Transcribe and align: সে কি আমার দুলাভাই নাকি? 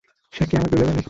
সে 0.33 0.43
কি 0.45 0.53
আমার 0.55 0.69
দুলাভাই 0.71 0.87
নাকি? 0.87 0.99